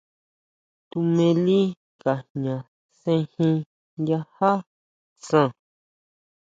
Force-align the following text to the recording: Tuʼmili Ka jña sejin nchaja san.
Tuʼmili 0.89 1.59
Ka 2.01 2.13
jña 2.31 2.55
sejin 2.99 3.55
nchaja 3.99 4.51
san. 5.27 5.49